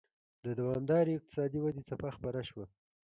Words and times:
د 0.43 0.45
دوامدارې 0.59 1.11
اقتصادي 1.15 1.59
ودې 1.61 1.81
څپه 1.89 2.09
خپره 2.17 2.41
شوه. 2.49 2.65